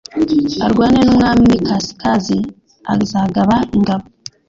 [0.65, 2.37] arwane n umwami w ikasikazi
[2.93, 4.05] Azagaba ingabo